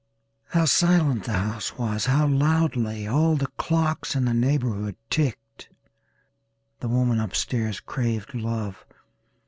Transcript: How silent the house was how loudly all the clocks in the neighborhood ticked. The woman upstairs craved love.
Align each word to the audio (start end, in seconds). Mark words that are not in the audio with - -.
How 0.47 0.65
silent 0.65 1.25
the 1.25 1.33
house 1.33 1.77
was 1.77 2.07
how 2.07 2.25
loudly 2.25 3.05
all 3.05 3.35
the 3.35 3.45
clocks 3.59 4.15
in 4.15 4.25
the 4.25 4.33
neighborhood 4.33 4.95
ticked. 5.11 5.69
The 6.79 6.87
woman 6.89 7.19
upstairs 7.19 7.79
craved 7.79 8.33
love. 8.33 8.83